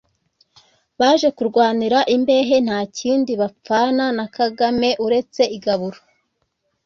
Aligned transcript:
baje 0.99 1.29
kurwanira 1.37 1.99
imbehe 2.15 2.55
nta 2.65 2.79
kindi 2.97 3.31
bapfana 3.41 4.05
na 4.17 4.25
Kagame 4.35 4.89
uretse 5.05 5.41
igaburo 5.57 5.99